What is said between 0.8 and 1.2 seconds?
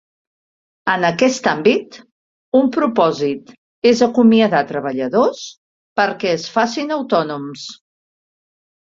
En